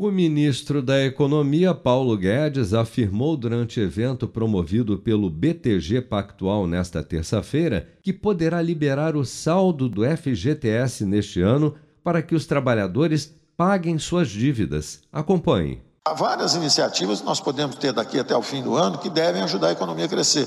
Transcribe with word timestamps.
O 0.00 0.12
ministro 0.12 0.80
da 0.80 1.04
Economia, 1.04 1.74
Paulo 1.74 2.16
Guedes, 2.16 2.72
afirmou 2.72 3.36
durante 3.36 3.80
evento 3.80 4.28
promovido 4.28 4.96
pelo 4.96 5.28
BTG 5.28 6.02
Pactual 6.02 6.68
nesta 6.68 7.02
terça-feira 7.02 7.88
que 8.00 8.12
poderá 8.12 8.62
liberar 8.62 9.16
o 9.16 9.24
saldo 9.24 9.88
do 9.88 10.02
FGTS 10.04 11.04
neste 11.04 11.42
ano 11.42 11.74
para 12.04 12.22
que 12.22 12.36
os 12.36 12.46
trabalhadores 12.46 13.34
paguem 13.56 13.98
suas 13.98 14.28
dívidas. 14.28 15.00
Acompanhe. 15.12 15.82
Há 16.04 16.14
várias 16.14 16.54
iniciativas 16.54 17.18
que 17.18 17.26
nós 17.26 17.40
podemos 17.40 17.74
ter 17.74 17.92
daqui 17.92 18.20
até 18.20 18.36
o 18.36 18.40
fim 18.40 18.62
do 18.62 18.76
ano 18.76 18.98
que 18.98 19.10
devem 19.10 19.42
ajudar 19.42 19.70
a 19.70 19.72
economia 19.72 20.04
a 20.04 20.08
crescer. 20.08 20.46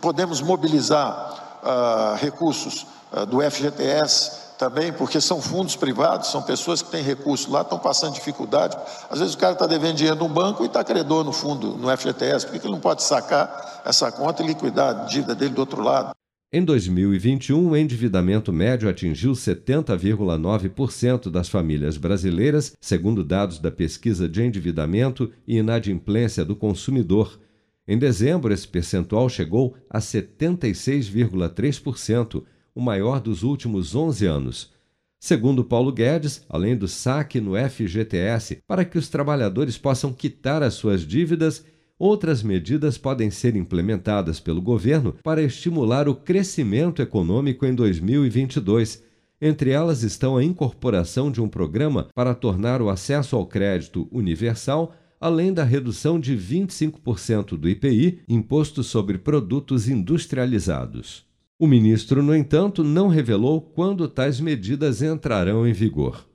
Podemos 0.00 0.40
mobilizar 0.40 1.41
uh, 1.62 2.16
recursos 2.16 2.86
uh, 3.12 3.24
do 3.26 3.40
FGTS 3.40 4.42
também, 4.58 4.92
porque 4.92 5.20
são 5.20 5.42
fundos 5.42 5.74
privados, 5.74 6.30
são 6.30 6.40
pessoas 6.42 6.82
que 6.82 6.90
têm 6.90 7.02
recursos 7.02 7.48
lá, 7.48 7.62
estão 7.62 7.78
passando 7.78 8.14
dificuldade. 8.14 8.76
Às 9.10 9.18
vezes 9.18 9.34
o 9.34 9.38
cara 9.38 9.54
está 9.54 9.66
devendo 9.66 9.96
dinheiro 9.96 10.18
num 10.18 10.28
banco 10.28 10.62
e 10.62 10.66
está 10.66 10.84
credor 10.84 11.24
no 11.24 11.32
fundo, 11.32 11.76
no 11.76 11.88
FGTS, 11.96 12.46
por 12.46 12.52
que 12.52 12.66
ele 12.66 12.74
não 12.74 12.80
pode 12.80 13.02
sacar 13.02 13.82
essa 13.84 14.12
conta 14.12 14.42
e 14.42 14.46
liquidar 14.46 14.90
a 14.90 15.04
dívida 15.04 15.34
dele 15.34 15.54
do 15.54 15.60
outro 15.60 15.82
lado? 15.82 16.12
Em 16.54 16.62
2021, 16.62 17.70
o 17.70 17.76
endividamento 17.76 18.52
médio 18.52 18.86
atingiu 18.88 19.32
70,9% 19.32 21.30
das 21.30 21.48
famílias 21.48 21.96
brasileiras, 21.96 22.74
segundo 22.78 23.24
dados 23.24 23.58
da 23.58 23.70
pesquisa 23.70 24.28
de 24.28 24.42
endividamento 24.42 25.32
e 25.48 25.56
inadimplência 25.56 26.44
do 26.44 26.54
consumidor. 26.54 27.40
Em 27.86 27.96
dezembro, 27.98 28.52
esse 28.52 28.66
percentual 28.68 29.28
chegou 29.28 29.76
a 29.90 29.98
76,3%, 29.98 32.44
o 32.74 32.80
maior 32.80 33.20
dos 33.20 33.42
últimos 33.42 33.94
11 33.94 34.24
anos. 34.26 34.72
Segundo 35.20 35.62
Paulo 35.62 35.92
Guedes, 35.92 36.42
além 36.48 36.74
do 36.76 36.88
saque 36.88 37.38
no 37.40 37.52
FGTS 37.56 38.62
para 38.66 38.84
que 38.84 38.98
os 38.98 39.08
trabalhadores 39.08 39.78
possam 39.78 40.12
quitar 40.12 40.60
as 40.62 40.74
suas 40.74 41.06
dívidas, 41.06 41.64
outras 41.98 42.42
medidas 42.42 42.98
podem 42.98 43.30
ser 43.30 43.54
implementadas 43.54 44.40
pelo 44.40 44.60
governo 44.60 45.14
para 45.22 45.40
estimular 45.42 46.08
o 46.08 46.16
crescimento 46.16 47.00
econômico 47.00 47.64
em 47.64 47.72
2022. 47.72 49.04
Entre 49.40 49.70
elas 49.70 50.02
estão 50.02 50.36
a 50.36 50.42
incorporação 50.42 51.30
de 51.30 51.40
um 51.40 51.48
programa 51.48 52.08
para 52.14 52.34
tornar 52.34 52.82
o 52.82 52.88
acesso 52.88 53.36
ao 53.36 53.46
crédito 53.46 54.08
universal, 54.10 54.92
além 55.22 55.52
da 55.52 55.62
redução 55.62 56.18
de 56.18 56.36
25% 56.36 57.56
do 57.56 57.68
IPI, 57.68 58.22
imposto 58.28 58.82
sobre 58.82 59.18
produtos 59.18 59.88
industrializados. 59.88 61.24
O 61.56 61.66
ministro, 61.66 62.24
no 62.24 62.34
entanto, 62.34 62.82
não 62.82 63.06
revelou 63.06 63.60
quando 63.60 64.08
tais 64.08 64.40
medidas 64.40 65.00
entrarão 65.00 65.64
em 65.64 65.72
vigor. 65.72 66.26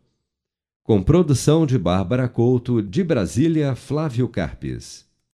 Com 0.84 1.04
produção 1.04 1.66
de 1.66 1.78
Bárbara 1.78 2.30
Couto, 2.30 2.82
de 2.82 3.04
Brasília, 3.04 3.76
Flávio 3.76 4.30
Carpes. 4.30 5.07